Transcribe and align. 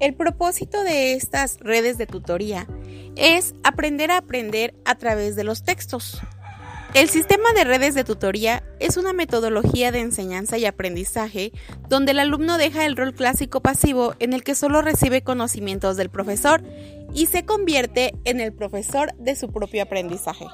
El 0.00 0.14
propósito 0.14 0.82
de 0.82 1.12
estas 1.12 1.58
redes 1.60 1.98
de 1.98 2.06
tutoría 2.06 2.66
es 3.16 3.54
aprender 3.64 4.10
a 4.10 4.16
aprender 4.16 4.74
a 4.86 4.94
través 4.94 5.36
de 5.36 5.44
los 5.44 5.62
textos. 5.62 6.22
El 6.94 7.10
sistema 7.10 7.52
de 7.52 7.64
redes 7.64 7.94
de 7.94 8.02
tutoría 8.02 8.64
es 8.80 8.96
una 8.96 9.12
metodología 9.12 9.92
de 9.92 10.00
enseñanza 10.00 10.56
y 10.56 10.64
aprendizaje 10.64 11.52
donde 11.90 12.12
el 12.12 12.18
alumno 12.18 12.56
deja 12.56 12.86
el 12.86 12.96
rol 12.96 13.14
clásico 13.14 13.60
pasivo 13.60 14.14
en 14.20 14.32
el 14.32 14.42
que 14.42 14.54
solo 14.54 14.80
recibe 14.80 15.22
conocimientos 15.22 15.98
del 15.98 16.08
profesor 16.08 16.62
y 17.12 17.26
se 17.26 17.44
convierte 17.44 18.14
en 18.24 18.40
el 18.40 18.54
profesor 18.54 19.14
de 19.18 19.36
su 19.36 19.52
propio 19.52 19.82
aprendizaje. 19.82 20.46